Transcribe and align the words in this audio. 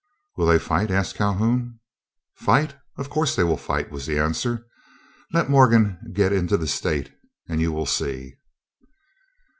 "Will 0.35 0.47
they 0.47 0.57
fight?" 0.57 0.89
asked 0.89 1.15
Calhoun. 1.15 1.79
"Fight? 2.33 2.75
Of 2.97 3.11
course 3.11 3.35
they 3.35 3.43
will 3.43 3.55
fight," 3.55 3.91
was 3.91 4.07
the 4.07 4.17
answer. 4.17 4.65
"Let 5.31 5.47
Morgan 5.47 5.99
get 6.11 6.33
into 6.33 6.57
the 6.57 6.65
state, 6.67 7.11
and 7.47 7.61
you 7.61 7.71
will 7.71 7.85
see." 7.85 8.33